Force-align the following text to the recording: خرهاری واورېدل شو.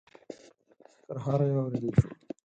خرهاری 1.07 1.49
واورېدل 1.55 1.91
شو. 1.99 2.07